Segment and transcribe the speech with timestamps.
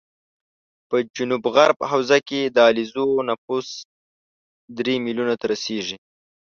[0.89, 3.67] په جنوب غرب حوزه کې د علیزو نفوس
[4.77, 5.97] درې ملیونو ته رسېږي